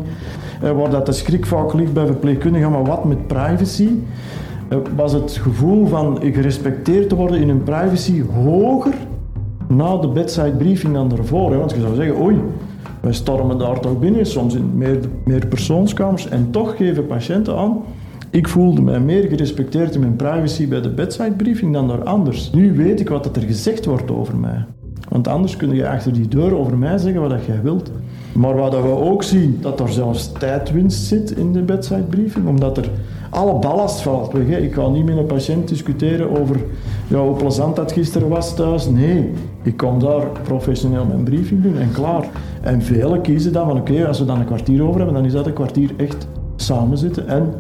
Eh, 0.61 0.71
waar 0.71 0.89
dat 0.89 1.05
de 1.05 1.11
schrik 1.11 1.73
ligt 1.73 1.93
bij 1.93 2.05
verpleegkundigen, 2.05 2.71
maar 2.71 2.85
wat 2.85 3.05
met 3.05 3.27
privacy? 3.27 3.89
Eh, 4.67 4.77
was 4.95 5.13
het 5.13 5.39
gevoel 5.41 5.87
van 5.87 6.19
gerespecteerd 6.21 7.09
te 7.09 7.15
worden 7.15 7.39
in 7.39 7.47
hun 7.47 7.63
privacy 7.63 8.23
hoger 8.43 8.93
na 9.67 9.97
de 9.97 10.07
bedside 10.07 10.55
briefing 10.57 10.93
dan 10.93 11.09
daarvoor? 11.09 11.57
Want 11.57 11.71
je 11.71 11.81
zou 11.81 11.95
zeggen, 11.95 12.21
oei, 12.21 12.35
wij 13.01 13.13
stormen 13.13 13.57
daar 13.57 13.79
toch 13.79 13.99
binnen, 13.99 14.25
soms 14.25 14.55
in 14.55 14.77
meer, 14.77 14.99
meer 15.25 15.47
persoonskamers, 15.47 16.29
en 16.29 16.51
toch 16.51 16.77
geven 16.77 17.05
patiënten 17.05 17.57
aan 17.57 17.81
ik 18.31 18.47
voelde 18.47 18.81
mij 18.81 18.99
meer 18.99 19.23
gerespecteerd 19.23 19.93
in 19.93 19.99
mijn 19.99 20.15
privacy 20.15 20.67
bij 20.67 20.81
de 20.81 20.89
bedside 20.89 21.31
briefing 21.31 21.73
dan 21.73 21.87
door 21.87 22.03
anders. 22.03 22.51
Nu 22.51 22.75
weet 22.75 22.99
ik 22.99 23.09
wat 23.09 23.35
er 23.35 23.41
gezegd 23.41 23.85
wordt 23.85 24.11
over 24.11 24.35
mij. 24.35 24.65
Want 25.09 25.27
anders 25.27 25.55
kun 25.57 25.75
je 25.75 25.89
achter 25.89 26.13
die 26.13 26.27
deur 26.27 26.55
over 26.55 26.77
mij 26.77 26.97
zeggen 26.97 27.21
wat 27.21 27.45
jij 27.45 27.61
wilt. 27.61 27.91
Maar 28.33 28.55
wat 28.55 28.71
we 28.71 28.87
ook 28.87 29.23
zien, 29.23 29.57
dat 29.61 29.79
er 29.79 29.89
zelfs 29.89 30.31
tijdwinst 30.31 31.03
zit 31.03 31.31
in 31.31 31.53
de 31.53 31.61
bedside 31.61 32.03
briefing, 32.03 32.47
omdat 32.47 32.77
er 32.77 32.89
alle 33.29 33.59
ballast 33.59 34.01
valt 34.01 34.31
weg. 34.31 34.47
Ik 34.47 34.73
ga 34.73 34.87
niet 34.87 35.05
met 35.05 35.17
een 35.17 35.25
patiënt 35.25 35.67
discussiëren 35.67 36.39
over 36.39 36.55
ja, 37.07 37.17
hoe 37.17 37.35
plezant 37.35 37.75
dat 37.75 37.91
gisteren 37.91 38.27
was 38.27 38.55
thuis. 38.55 38.89
Nee, 38.89 39.31
ik 39.63 39.77
kom 39.77 39.99
daar 39.99 40.25
professioneel 40.43 41.05
mijn 41.05 41.23
briefing 41.23 41.63
doen 41.63 41.77
en 41.77 41.91
klaar. 41.91 42.25
En 42.61 42.81
velen 42.81 43.21
kiezen 43.21 43.53
dan 43.53 43.67
van 43.67 43.77
oké, 43.77 44.07
als 44.07 44.19
we 44.19 44.25
dan 44.25 44.39
een 44.39 44.45
kwartier 44.45 44.83
over 44.83 44.95
hebben, 44.95 45.13
dan 45.15 45.25
is 45.25 45.33
dat 45.33 45.45
een 45.45 45.53
kwartier 45.53 45.91
echt 45.97 46.27
samen 46.55 46.97
zitten 46.97 47.27
en 47.27 47.53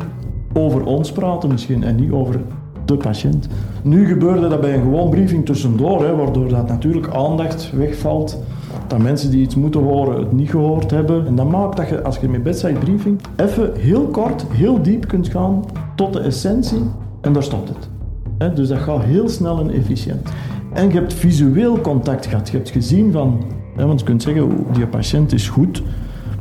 over 0.53 0.85
ons 0.85 1.11
praten 1.11 1.49
misschien 1.49 1.83
en 1.83 1.95
niet 1.95 2.11
over 2.11 2.41
de 2.85 2.97
patiënt. 2.97 3.47
Nu 3.83 4.07
gebeurde 4.07 4.47
dat 4.47 4.61
bij 4.61 4.73
een 4.73 4.81
gewoon 4.81 5.09
briefing 5.09 5.45
tussendoor, 5.45 6.03
hè, 6.05 6.15
waardoor 6.15 6.47
dat 6.47 6.67
natuurlijk 6.67 7.13
aandacht 7.13 7.71
wegvalt. 7.71 8.43
Dat 8.87 8.99
mensen 8.99 9.31
die 9.31 9.41
iets 9.41 9.55
moeten 9.55 9.81
horen 9.81 10.19
het 10.19 10.31
niet 10.31 10.49
gehoord 10.49 10.91
hebben. 10.91 11.27
En 11.27 11.35
dat 11.35 11.49
maakt 11.49 11.77
dat 11.77 11.89
je 11.89 12.03
als 12.03 12.17
je 12.17 12.29
met 12.29 12.43
bedside 12.43 12.79
briefing 12.79 13.21
even 13.35 13.71
heel 13.77 14.07
kort, 14.07 14.45
heel 14.49 14.81
diep 14.81 15.07
kunt 15.07 15.27
gaan 15.27 15.65
tot 15.95 16.13
de 16.13 16.19
essentie 16.19 16.81
en 17.21 17.33
daar 17.33 17.43
stopt 17.43 17.69
het. 17.69 18.55
Dus 18.55 18.67
dat 18.67 18.77
gaat 18.77 19.03
heel 19.03 19.29
snel 19.29 19.59
en 19.59 19.69
efficiënt. 19.69 20.29
En 20.73 20.87
je 20.87 20.93
hebt 20.93 21.13
visueel 21.13 21.81
contact 21.81 22.25
gehad. 22.25 22.49
Je 22.49 22.57
hebt 22.57 22.69
gezien 22.69 23.11
van, 23.11 23.43
want 23.75 23.99
je 23.99 24.05
kunt 24.05 24.21
zeggen, 24.23 24.43
"Oeh, 24.43 24.73
die 24.73 24.87
patiënt 24.87 25.33
is 25.33 25.49
goed. 25.49 25.83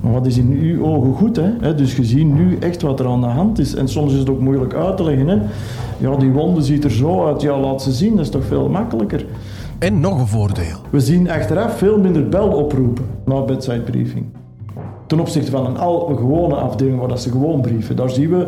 Maar 0.01 0.13
wat 0.13 0.27
is 0.27 0.37
in 0.39 0.51
uw 0.51 0.85
ogen 0.85 1.13
goed? 1.15 1.37
Hè? 1.37 1.51
Hè, 1.61 1.75
Dus 1.75 1.97
je 1.97 2.05
ziet 2.05 2.35
nu 2.35 2.57
echt 2.61 2.83
wat 2.83 3.01
er 3.01 3.07
aan 3.07 3.21
de 3.21 3.27
hand 3.27 3.59
is. 3.59 3.75
En 3.75 3.89
soms 3.89 4.13
is 4.13 4.19
het 4.19 4.31
ook 4.31 4.41
moeilijk 4.41 4.75
uit 4.75 4.97
te 4.97 5.05
leggen. 5.05 5.29
Hè? 5.29 5.39
Ja, 5.99 6.17
die 6.17 6.31
wonde 6.31 6.63
ziet 6.63 6.85
er 6.85 6.91
zo 6.91 7.27
uit. 7.27 7.43
Ja, 7.43 7.59
laat 7.59 7.83
ze 7.83 7.93
zien. 7.93 8.17
Dat 8.17 8.25
is 8.25 8.31
toch 8.31 8.45
veel 8.45 8.69
makkelijker. 8.69 9.27
En 9.79 10.01
nog 10.01 10.19
een 10.21 10.27
voordeel. 10.27 10.79
We 10.91 11.01
zien 11.01 11.31
achteraf 11.31 11.79
veel 11.79 11.99
minder 11.99 12.29
beloproepen 12.29 13.05
na 13.25 13.43
bedside 13.43 13.81
briefing. 13.81 14.25
Ten 15.07 15.21
opzichte 15.21 15.51
van 15.51 15.67
een, 15.67 15.79
al, 15.79 16.11
een 16.11 16.17
gewone 16.17 16.55
afdeling 16.55 16.99
waar 16.99 17.09
dat 17.09 17.21
ze 17.21 17.31
gewoon 17.31 17.61
brieven. 17.61 17.97
Daar 17.97 18.11
zien 18.11 18.31
we 18.31 18.47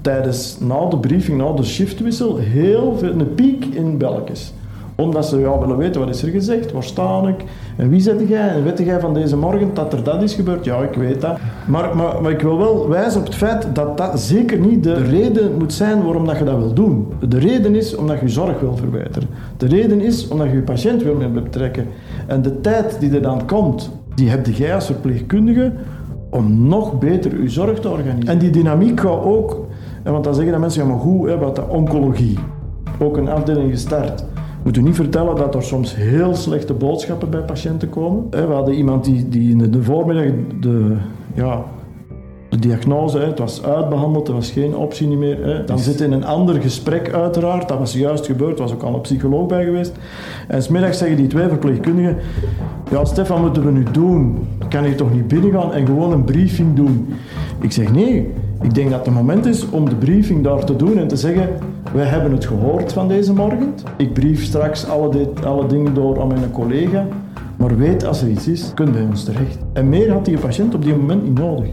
tijdens 0.00 0.56
na 0.60 0.86
de 0.88 0.98
briefing, 0.98 1.38
na 1.38 1.52
de 1.52 1.64
shiftwissel, 1.64 2.36
heel 2.36 2.96
veel, 2.98 3.10
een 3.10 3.34
piek 3.34 3.64
in 3.64 3.98
belletjes 3.98 4.52
omdat 5.02 5.26
ze 5.26 5.38
ja, 5.38 5.58
willen 5.58 5.76
weten 5.76 6.00
wat 6.00 6.10
is 6.14 6.22
er 6.22 6.28
gezegd, 6.28 6.72
waar 6.72 6.82
sta 6.82 7.28
ik 7.28 7.44
en 7.76 7.88
wie 7.88 8.00
zit 8.00 8.28
jij 8.28 8.48
en 8.48 8.64
weet 8.64 8.78
jij 8.78 9.00
van 9.00 9.14
deze 9.14 9.36
morgen 9.36 9.70
dat 9.74 9.92
er 9.92 10.02
dat 10.02 10.22
is 10.22 10.34
gebeurd? 10.34 10.64
Ja, 10.64 10.78
ik 10.78 10.94
weet 10.94 11.20
dat. 11.20 11.36
Maar, 11.66 11.96
maar, 11.96 12.22
maar 12.22 12.30
ik 12.30 12.40
wil 12.40 12.58
wel 12.58 12.88
wijzen 12.88 13.20
op 13.20 13.26
het 13.26 13.34
feit 13.34 13.66
dat 13.72 13.96
dat 13.96 14.20
zeker 14.20 14.58
niet 14.58 14.84
de 14.84 14.94
reden 14.94 15.56
moet 15.58 15.72
zijn 15.72 16.02
waarom 16.02 16.26
dat 16.26 16.38
je 16.38 16.44
dat 16.44 16.56
wil 16.56 16.72
doen. 16.72 17.12
De 17.28 17.38
reden 17.38 17.74
is 17.74 17.96
omdat 17.96 18.20
je 18.20 18.28
zorg 18.28 18.60
wil 18.60 18.76
verbeteren. 18.76 19.28
De 19.56 19.66
reden 19.66 20.00
is 20.00 20.28
omdat 20.28 20.46
je 20.48 20.54
je 20.54 20.62
patiënt 20.62 21.02
wil 21.02 21.14
mee 21.14 21.28
betrekken. 21.28 21.86
En 22.26 22.42
de 22.42 22.60
tijd 22.60 22.96
die 23.00 23.14
er 23.14 23.22
dan 23.22 23.46
komt, 23.46 23.90
die 24.14 24.30
heb 24.30 24.46
jij 24.46 24.74
als 24.74 24.86
verpleegkundige 24.86 25.72
om 26.30 26.68
nog 26.68 26.98
beter 26.98 27.42
je 27.42 27.48
zorg 27.48 27.80
te 27.80 27.88
organiseren. 27.88 28.32
En 28.32 28.38
die 28.38 28.50
dynamiek 28.50 29.00
gaat 29.00 29.24
ook, 29.24 29.66
want 30.04 30.24
dan 30.24 30.34
zeggen 30.34 30.52
de 30.52 30.58
mensen, 30.58 30.82
ja 30.82 30.88
maar 30.88 31.28
hè, 31.28 31.38
wat 31.38 31.56
de 31.56 31.68
oncologie, 31.68 32.38
ook 32.98 33.16
een 33.16 33.28
afdeling 33.28 33.70
gestart. 33.70 34.24
Moet 34.64 34.76
u 34.76 34.82
niet 34.82 34.94
vertellen 34.94 35.36
dat 35.36 35.54
er 35.54 35.62
soms 35.62 35.96
heel 35.96 36.34
slechte 36.34 36.74
boodschappen 36.74 37.30
bij 37.30 37.40
patiënten 37.40 37.88
komen. 37.88 38.30
We 38.30 38.38
hadden 38.38 38.74
iemand 38.74 39.04
die, 39.04 39.28
die 39.28 39.50
in 39.50 39.70
de 39.70 39.82
voormiddag 39.82 40.32
de, 40.60 40.96
ja, 41.34 41.64
de 42.48 42.58
diagnose, 42.58 43.18
het 43.18 43.38
was 43.38 43.62
uitbehandeld, 43.64 44.28
er 44.28 44.34
was 44.34 44.50
geen 44.50 44.76
optie 44.76 45.08
meer. 45.08 45.62
Dan 45.66 45.78
zit 45.78 46.00
in 46.00 46.12
een 46.12 46.24
ander 46.24 46.62
gesprek 46.62 47.12
uiteraard, 47.12 47.68
dat 47.68 47.78
was 47.78 47.92
juist 47.92 48.26
gebeurd, 48.26 48.58
er 48.58 48.62
was 48.62 48.72
ook 48.72 48.82
al 48.82 48.94
een 48.94 49.00
psycholoog 49.00 49.46
bij 49.46 49.64
geweest. 49.64 49.92
En 50.48 50.62
smiddags 50.62 50.98
zeggen 50.98 51.16
die 51.16 51.26
twee 51.26 51.48
verpleegkundigen, 51.48 52.16
ja 52.90 53.04
Stefan, 53.04 53.42
wat 53.42 53.44
moeten 53.44 53.64
we 53.64 53.78
nu 53.78 53.84
doen? 53.92 54.38
Kan 54.68 54.88
je 54.88 54.94
toch 54.94 55.12
niet 55.12 55.28
binnengaan 55.28 55.72
en 55.72 55.86
gewoon 55.86 56.12
een 56.12 56.24
briefing 56.24 56.76
doen? 56.76 57.14
Ik 57.60 57.72
zeg 57.72 57.92
nee, 57.92 58.30
ik 58.62 58.74
denk 58.74 58.90
dat 58.90 59.06
het 59.06 59.14
moment 59.14 59.46
is 59.46 59.70
om 59.70 59.88
de 59.88 59.94
briefing 59.94 60.44
daar 60.44 60.64
te 60.64 60.76
doen 60.76 60.98
en 60.98 61.08
te 61.08 61.16
zeggen, 61.16 61.48
wij 61.92 62.06
hebben 62.06 62.32
het 62.32 62.46
gehoord 62.46 62.92
van 62.92 63.08
deze 63.08 63.32
morgen. 63.32 63.74
Ik 63.96 64.12
brief 64.12 64.44
straks 64.44 64.86
alle, 64.86 65.30
alle 65.44 65.66
dingen 65.66 65.94
door 65.94 66.20
aan 66.20 66.26
mijn 66.26 66.50
collega. 66.50 67.06
Maar 67.56 67.76
weet, 67.76 68.04
als 68.04 68.22
er 68.22 68.28
iets 68.28 68.48
is, 68.48 68.70
kun 68.74 68.86
je 68.86 68.92
bij 68.92 69.04
ons 69.04 69.24
terecht. 69.24 69.58
En 69.72 69.88
meer 69.88 70.12
had 70.12 70.24
die 70.24 70.38
patiënt 70.38 70.74
op 70.74 70.82
die 70.82 70.94
moment 70.96 71.22
niet 71.22 71.38
nodig. 71.38 71.70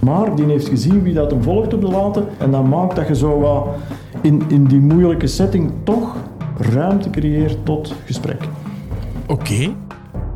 Maar 0.00 0.36
die 0.36 0.44
heeft 0.44 0.68
gezien 0.68 1.02
wie 1.02 1.14
dat 1.14 1.30
hem 1.30 1.42
volgt 1.42 1.74
op 1.74 1.80
de 1.80 1.88
laten. 1.88 2.26
En 2.38 2.50
dat 2.50 2.64
maakt 2.64 2.96
dat 2.96 3.08
je 3.08 3.16
zo 3.16 3.40
wat 3.40 3.66
in, 4.20 4.42
in 4.48 4.64
die 4.64 4.80
moeilijke 4.80 5.26
setting 5.26 5.72
toch 5.84 6.16
ruimte 6.58 7.10
creëert 7.10 7.64
tot 7.64 7.94
gesprek. 8.04 8.48
Oké, 9.26 9.74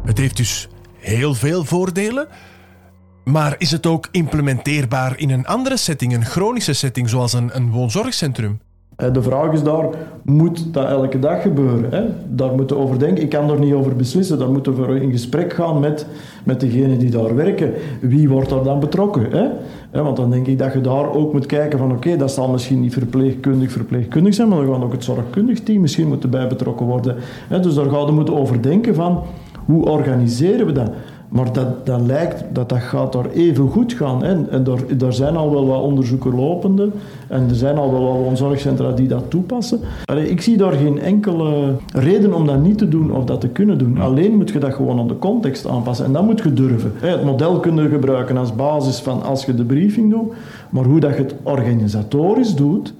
het 0.04 0.18
heeft 0.18 0.36
dus 0.36 0.68
heel 0.98 1.34
veel 1.34 1.64
voordelen. 1.64 2.26
Maar 3.24 3.54
is 3.58 3.70
het 3.70 3.86
ook 3.86 4.08
implementeerbaar 4.10 5.18
in 5.18 5.30
een 5.30 5.46
andere 5.46 5.76
setting, 5.76 6.14
een 6.14 6.24
chronische 6.24 6.72
setting, 6.72 7.08
zoals 7.08 7.32
een, 7.32 7.50
een 7.52 7.70
woonzorgcentrum? 7.70 8.60
Eh, 8.96 9.12
De 9.12 9.22
vraag 9.22 9.52
is 9.52 9.62
daar, 9.62 9.88
moet 10.24 10.74
dat 10.74 10.88
elke 10.88 11.18
dag 11.18 11.42
gebeuren? 11.42 11.90
Hè? 11.90 12.02
Daar 12.28 12.54
moeten 12.54 12.76
we 12.76 12.82
over 12.82 12.98
denken. 12.98 13.22
Ik 13.22 13.28
kan 13.30 13.50
er 13.50 13.58
niet 13.58 13.72
over 13.72 13.96
beslissen. 13.96 14.38
Daar 14.38 14.50
moeten 14.50 14.86
we 14.86 15.00
in 15.00 15.10
gesprek 15.10 15.52
gaan 15.52 15.80
met, 15.80 16.06
met 16.44 16.60
degenen 16.60 16.98
die 16.98 17.10
daar 17.10 17.34
werken. 17.34 17.72
Wie 18.00 18.28
wordt 18.28 18.48
daar 18.50 18.62
dan 18.62 18.80
betrokken? 18.80 19.26
Hè? 19.30 19.48
Want 20.02 20.16
dan 20.16 20.30
denk 20.30 20.46
ik 20.46 20.58
dat 20.58 20.72
je 20.72 20.80
daar 20.80 21.12
ook 21.12 21.32
moet 21.32 21.46
kijken 21.46 21.78
van 21.78 21.92
oké, 21.92 22.16
dat 22.16 22.32
zal 22.32 22.48
misschien 22.48 22.80
niet 22.80 22.92
verpleegkundig 22.92 23.72
verpleegkundig 23.72 24.34
zijn, 24.34 24.48
maar 24.48 24.58
dan 24.64 24.74
gaat 24.74 24.82
ook 24.82 24.92
het 24.92 25.04
zorgkundig 25.04 25.60
team 25.60 25.80
misschien 25.80 26.08
moeten 26.08 26.30
bij 26.30 26.46
betrokken 26.46 26.86
worden. 26.86 27.16
Hè? 27.48 27.60
Dus 27.60 27.74
daar 27.74 27.90
gaan 27.90 28.06
we 28.06 28.12
moeten 28.12 28.36
over 28.36 28.62
denken 28.62 28.94
van 28.94 29.22
hoe 29.66 29.84
organiseren 29.84 30.66
we 30.66 30.72
dat? 30.72 30.90
Maar 31.30 31.52
dat, 31.84 32.00
lijkt 32.06 32.44
dat 32.52 32.68
dat 32.68 32.78
gaat 32.78 33.12
daar 33.12 33.30
even 33.30 33.68
goed 33.68 33.92
gaan. 33.92 34.24
Hè. 34.24 34.48
En 34.48 34.64
daar 34.96 35.12
zijn 35.12 35.36
al 35.36 35.50
wel 35.50 35.66
wat 35.66 35.82
onderzoeken 35.82 36.34
lopende. 36.34 36.88
En 37.28 37.48
er 37.48 37.54
zijn 37.54 37.76
al 37.76 37.92
wel 37.92 38.02
wat 38.02 38.24
woonzorgcentra 38.24 38.92
die 38.92 39.08
dat 39.08 39.30
toepassen. 39.30 39.80
Ik 40.26 40.40
zie 40.40 40.56
daar 40.56 40.72
geen 40.72 41.00
enkele 41.00 41.74
reden 41.94 42.32
om 42.32 42.46
dat 42.46 42.62
niet 42.62 42.78
te 42.78 42.88
doen 42.88 43.12
of 43.12 43.24
dat 43.24 43.40
te 43.40 43.48
kunnen 43.48 43.78
doen. 43.78 44.00
Alleen 44.00 44.36
moet 44.36 44.50
je 44.50 44.58
dat 44.58 44.74
gewoon 44.74 44.98
aan 44.98 45.08
de 45.08 45.18
context 45.18 45.66
aanpassen. 45.66 46.04
En 46.04 46.12
dat 46.12 46.24
moet 46.24 46.42
je 46.42 46.52
durven. 46.52 46.92
Het 46.94 47.24
model 47.24 47.60
kun 47.60 47.76
je 47.76 47.88
gebruiken 47.88 48.36
als 48.36 48.54
basis 48.54 48.98
van 48.98 49.22
als 49.22 49.44
je 49.44 49.54
de 49.54 49.64
briefing 49.64 50.10
doet. 50.10 50.32
Maar 50.70 50.84
hoe 50.84 51.00
dat 51.00 51.16
je 51.16 51.22
het 51.22 51.34
organisatorisch 51.42 52.54
doet, 52.54 52.94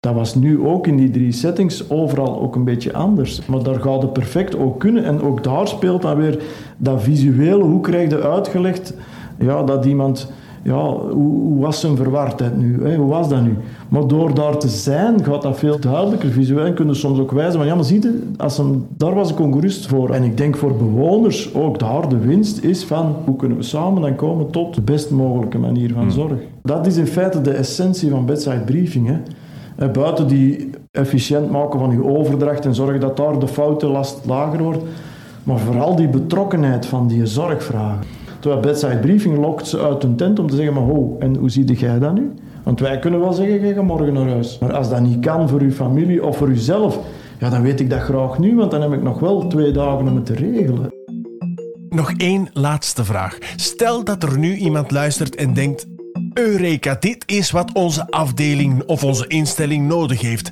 dat 0.00 0.14
was 0.14 0.34
nu 0.34 0.60
ook 0.60 0.86
in 0.86 0.96
die 0.96 1.10
drie 1.10 1.32
settings 1.32 1.90
overal 1.90 2.40
ook 2.40 2.56
een 2.56 2.64
beetje 2.64 2.92
anders. 2.92 3.46
Maar 3.46 3.62
daar 3.62 3.80
gaat 3.80 4.02
het 4.02 4.12
perfect 4.12 4.58
ook 4.58 4.80
kunnen. 4.80 5.04
En 5.04 5.22
ook 5.22 5.44
daar 5.44 5.68
speelt 5.68 6.02
dan 6.02 6.16
weer 6.16 6.42
dat 6.76 7.02
visuele. 7.02 7.64
Hoe 7.64 7.80
krijg 7.80 8.10
je 8.10 8.22
uitgelegd 8.22 8.94
ja, 9.38 9.62
dat 9.62 9.84
iemand... 9.84 10.32
Ja, 10.62 10.92
hoe, 10.92 11.40
hoe 11.40 11.60
was 11.60 11.80
zijn 11.80 11.96
verwardheid 11.96 12.56
nu? 12.56 12.82
Hè? 12.82 12.96
Hoe 12.96 13.08
was 13.08 13.28
dat 13.28 13.42
nu? 13.42 13.56
Maar 13.88 14.06
door 14.06 14.34
daar 14.34 14.58
te 14.58 14.68
zijn 14.68 15.24
gaat 15.24 15.42
dat 15.42 15.58
veel 15.58 15.80
duidelijker. 15.80 16.30
Visueel 16.30 16.72
kunnen 16.72 16.96
soms 16.96 17.18
ook 17.18 17.30
wijzen. 17.30 17.58
Maar 17.58 17.68
ja, 17.68 17.74
maar 17.74 17.84
zie 17.84 18.02
je, 18.02 18.22
als 18.36 18.58
een, 18.58 18.86
daar 18.96 19.14
was 19.14 19.30
ik 19.30 19.40
ongerust 19.40 19.86
voor. 19.86 20.10
En 20.10 20.22
ik 20.22 20.36
denk 20.36 20.56
voor 20.56 20.76
bewoners 20.76 21.54
ook 21.54 21.78
daar 21.78 22.08
de 22.08 22.18
winst 22.18 22.64
is 22.64 22.84
van 22.84 23.16
hoe 23.24 23.36
kunnen 23.36 23.56
we 23.56 23.62
samen 23.62 24.02
dan 24.02 24.14
komen 24.14 24.50
tot 24.50 24.74
de 24.74 24.80
best 24.80 25.10
mogelijke 25.10 25.58
manier 25.58 25.92
van 25.92 26.12
zorg. 26.12 26.38
Dat 26.62 26.86
is 26.86 26.96
in 26.96 27.06
feite 27.06 27.40
de 27.40 27.52
essentie 27.52 28.10
van 28.10 28.26
bedside 28.26 28.62
briefing. 28.64 29.06
Hè? 29.06 29.16
Buiten 29.92 30.28
die 30.28 30.70
efficiënt 30.90 31.50
maken 31.50 31.78
van 31.78 31.90
je 31.90 32.04
overdracht 32.04 32.64
en 32.64 32.74
zorgen 32.74 33.00
dat 33.00 33.16
daar 33.16 33.38
de 33.38 33.48
foutenlast 33.48 34.20
lager 34.26 34.62
wordt. 34.62 34.82
Maar 35.42 35.58
vooral 35.58 35.96
die 35.96 36.08
betrokkenheid 36.08 36.86
van 36.86 37.08
die 37.08 37.26
zorgvragen. 37.26 38.06
Terwijl 38.40 38.62
bedside 38.62 38.98
briefing 38.98 39.38
lokt 39.38 39.66
ze 39.66 39.82
uit 39.82 40.02
hun 40.02 40.16
tent 40.16 40.38
om 40.38 40.46
te 40.46 40.56
zeggen, 40.56 40.74
maar 40.74 40.82
ho, 40.82 41.16
en 41.18 41.36
hoe 41.36 41.50
zie 41.50 41.64
jij 41.64 41.98
dat 41.98 42.14
nu? 42.14 42.32
Want 42.62 42.80
wij 42.80 42.98
kunnen 42.98 43.20
wel 43.20 43.32
zeggen, 43.32 43.74
gaat 43.74 43.84
morgen 43.84 44.12
naar 44.12 44.28
huis. 44.28 44.58
Maar 44.58 44.72
als 44.72 44.90
dat 44.90 45.00
niet 45.00 45.20
kan 45.20 45.48
voor 45.48 45.60
uw 45.60 45.70
familie 45.70 46.24
of 46.24 46.36
voor 46.36 46.48
uzelf, 46.48 46.98
ja, 47.38 47.50
dan 47.50 47.62
weet 47.62 47.80
ik 47.80 47.90
dat 47.90 48.00
graag 48.00 48.38
nu, 48.38 48.56
want 48.56 48.70
dan 48.70 48.82
heb 48.82 48.92
ik 48.92 49.02
nog 49.02 49.20
wel 49.20 49.46
twee 49.46 49.72
dagen 49.72 50.08
om 50.08 50.14
het 50.14 50.26
te 50.26 50.34
regelen. 50.34 50.90
Nog 51.88 52.12
één 52.16 52.48
laatste 52.52 53.04
vraag. 53.04 53.38
Stel 53.56 54.04
dat 54.04 54.22
er 54.22 54.38
nu 54.38 54.56
iemand 54.56 54.90
luistert 54.90 55.34
en 55.34 55.54
denkt: 55.54 55.86
Eureka, 56.38 56.96
dit 57.00 57.22
is 57.26 57.50
wat 57.50 57.72
onze 57.72 58.10
afdeling 58.10 58.82
of 58.86 59.04
onze 59.04 59.26
instelling 59.26 59.88
nodig 59.88 60.20
heeft. 60.20 60.50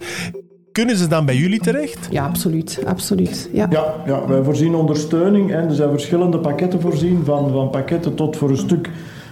Kunnen 0.73 0.97
ze 0.97 1.07
dan 1.07 1.27
bij 1.27 1.37
jullie 1.37 1.61
terecht? 1.61 2.09
Ja, 2.11 2.27
absoluut. 2.27 2.83
absoluut. 2.87 3.49
Ja. 3.53 3.67
Ja, 3.71 3.95
ja, 4.07 4.27
wij 4.27 4.43
voorzien 4.43 4.75
ondersteuning 4.75 5.53
en 5.53 5.69
er 5.69 5.75
zijn 5.75 5.91
verschillende 5.91 6.39
pakketten 6.39 6.81
voorzien, 6.81 7.25
van, 7.25 7.51
van 7.51 7.71
pakketten 7.71 8.15
tot 8.15 8.37
voor 8.37 8.51
een 8.51 8.57
stuk 8.57 8.91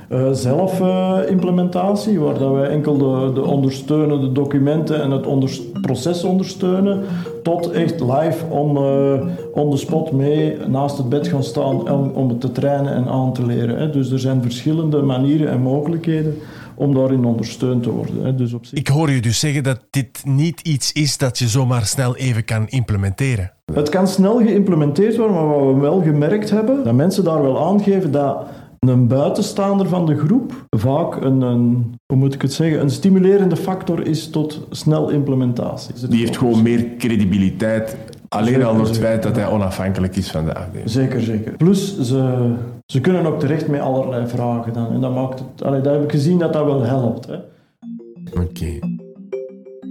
uh, 0.09 0.33
zelfimplementatie, 0.33 2.21
waar 2.21 2.39
dat 2.39 2.53
wij 2.53 2.69
enkel 2.69 2.99
de, 2.99 3.31
de 3.35 3.45
ondersteunende 3.45 4.33
documenten 4.33 5.03
en 5.03 5.11
het 5.11 5.27
onder, 5.27 5.59
proces 5.81 6.25
ondersteunen, 6.25 7.03
tot 7.43 7.71
echt 7.71 8.01
live 8.01 8.45
on, 8.49 8.77
uh, 8.77 9.27
on 9.53 9.71
the 9.71 9.77
spot 9.77 10.13
mee 10.13 10.57
naast 10.67 10.99
het 10.99 11.09
bed 11.09 11.29
gaan 11.29 11.45
staan 11.45 11.91
om, 11.91 12.11
om 12.15 12.29
het 12.29 12.41
te 12.41 12.53
trainen 12.53 12.95
en 12.95 13.09
aan 13.09 13.33
te 13.33 13.47
leren. 13.47 13.79
Hè. 13.79 13.91
Dus 13.91 14.11
er 14.11 14.19
zijn 14.19 14.43
verschillende 14.43 15.03
manieren 15.03 15.49
en 15.49 15.61
mogelijkheden 15.61 16.35
om 16.77 16.95
daarin 16.95 17.25
ondersteund 17.25 17.83
te 17.83 17.91
worden. 17.91 18.25
Hè. 18.25 18.35
Dus 18.35 18.53
op 18.53 18.67
zich... 18.67 18.79
Ik 18.79 18.89
hoor 18.89 19.11
je 19.11 19.21
dus 19.21 19.39
zeggen 19.39 19.63
dat 19.63 19.81
dit 19.91 20.23
niet 20.25 20.61
iets 20.61 20.93
is 20.93 21.19
dat 21.19 21.39
je 21.39 21.49
zomaar 21.49 21.87
snel 21.87 22.17
even 22.17 22.45
kan 22.45 22.69
implementeren. 22.69 23.53
Het 23.73 23.89
kan 23.89 24.09
snel 24.09 24.37
geïmplementeerd 24.37 25.17
worden, 25.17 25.37
maar 25.37 25.49
wat 25.49 25.75
we 25.75 25.81
wel 25.81 26.03
gemerkt 26.03 26.51
hebben, 26.51 26.85
dat 26.85 26.95
mensen 26.95 27.25
daar 27.25 27.43
wel 27.43 27.67
aangeven 27.67 28.13
dat 28.13 28.47
een 28.89 29.07
buitenstaander 29.07 29.89
van 29.89 30.07
de 30.07 30.17
groep 30.17 30.67
vaak 30.71 31.21
een, 31.21 31.41
een, 31.41 31.95
hoe 32.07 32.17
moet 32.17 32.35
ik 32.35 32.43
het 32.43 32.53
zeggen, 32.53 32.81
een 32.81 32.91
stimulerende 32.91 33.57
factor 33.57 34.07
is 34.07 34.31
tot 34.31 34.67
snel 34.71 35.11
implementatie. 35.11 36.09
Die 36.09 36.19
heeft 36.19 36.37
gewoon 36.37 36.63
meer 36.63 36.97
credibiliteit, 36.99 37.97
alleen 38.29 38.65
al 38.65 38.77
door 38.77 38.87
het 38.87 38.99
feit 38.99 39.23
dat 39.23 39.37
hij 39.37 39.49
onafhankelijk 39.49 40.17
is 40.17 40.31
van 40.31 40.45
de 40.45 40.55
afdeling. 40.55 40.91
Zeker, 40.91 41.21
zeker. 41.21 41.53
Plus, 41.57 42.01
ze, 42.01 42.53
ze 42.87 43.01
kunnen 43.01 43.27
ook 43.27 43.41
terecht 43.41 43.69
met 43.69 43.81
allerlei 43.81 44.27
vragen 44.27 44.73
dan. 44.73 44.93
En 44.93 45.01
dat 45.01 45.15
maakt 45.15 45.39
het, 45.39 45.63
allee, 45.63 45.81
dat 45.81 45.93
heb 45.93 46.03
ik 46.03 46.11
gezien 46.11 46.39
dat 46.39 46.53
dat 46.53 46.65
wel 46.65 46.83
helpt. 46.83 47.29
Oké. 47.29 48.41
Okay. 48.41 48.81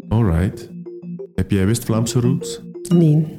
Alright. 0.09 0.69
Heb 1.35 1.51
jij 1.51 1.65
West-Vlaamse 1.65 2.19
roots? 2.19 2.61
Nee. 2.95 3.37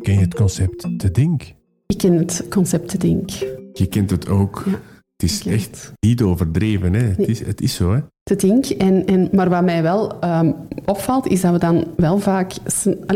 Ken 0.00 0.14
je 0.14 0.20
het 0.20 0.34
concept 0.34 0.88
te 0.96 1.10
Dink? 1.10 1.42
Ik 1.86 1.98
ken 1.98 2.12
het 2.12 2.46
concept 2.50 2.88
te 2.88 2.98
Dink. 2.98 3.55
Je 3.78 3.86
kent 3.86 4.10
het 4.10 4.28
ook. 4.28 4.64
het 4.64 5.30
is 5.30 5.46
echt 5.46 5.92
niet 6.00 6.22
overdreven. 6.22 6.94
Hè? 6.94 7.04
Het, 7.04 7.28
is, 7.28 7.46
het 7.46 7.60
is 7.60 7.74
zo. 7.74 7.92
Hè? 7.92 8.00
Te 8.22 8.36
Dink. 8.36 8.66
En, 8.66 9.06
en, 9.06 9.28
maar 9.32 9.48
wat 9.48 9.64
mij 9.64 9.82
wel 9.82 10.24
um, 10.24 10.54
opvalt, 10.84 11.26
is 11.26 11.40
dat 11.40 11.52
we 11.52 11.58
dan 11.58 11.86
wel 11.96 12.18
vaak 12.18 12.52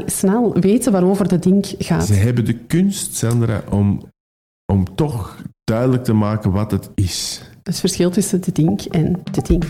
snel 0.06 0.54
weten 0.60 0.92
waarover 0.92 1.28
de 1.28 1.38
Dink 1.38 1.66
gaat. 1.78 2.06
Ze 2.06 2.14
hebben 2.14 2.44
de 2.44 2.54
kunst, 2.54 3.14
Sandra, 3.14 3.62
om, 3.70 4.02
om 4.72 4.94
toch 4.94 5.42
duidelijk 5.64 6.04
te 6.04 6.12
maken 6.12 6.50
wat 6.50 6.70
het 6.70 6.90
is. 6.94 7.42
Het 7.62 7.80
verschil 7.80 8.10
tussen 8.10 8.40
de 8.42 8.52
Dink 8.52 8.80
en 8.80 9.22
de 9.32 9.42
Dink. 9.42 9.64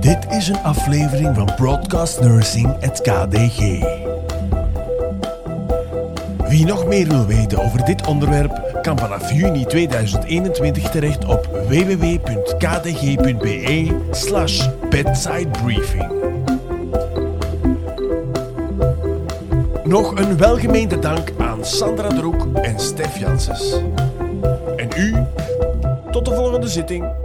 Dit 0.00 0.26
is 0.30 0.48
een 0.48 0.62
aflevering 0.62 1.34
van 1.34 1.52
Broadcast 1.56 2.20
Nursing, 2.20 2.76
het 2.80 3.00
KDG. 3.00 4.03
Wie 6.54 6.64
nog 6.64 6.86
meer 6.86 7.08
wil 7.08 7.26
weten 7.26 7.58
over 7.62 7.84
dit 7.84 8.06
onderwerp, 8.06 8.78
kan 8.82 8.98
vanaf 8.98 9.32
juni 9.32 9.64
2021 9.64 10.90
terecht 10.90 11.24
op 11.24 11.46
www.kdg.be 11.68 13.16
slash 14.10 14.68
bedsidebriefing. 14.90 16.12
Nog 19.84 20.18
een 20.18 20.36
welgemeende 20.36 20.98
dank 20.98 21.32
aan 21.38 21.64
Sandra 21.64 22.08
Droek 22.08 22.46
en 22.62 22.80
Stef 22.80 23.18
Janssens. 23.18 23.74
En 24.76 24.88
u, 24.96 25.14
tot 26.10 26.24
de 26.24 26.34
volgende 26.34 26.68
zitting. 26.68 27.23